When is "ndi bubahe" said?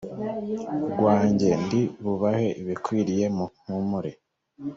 1.63-2.47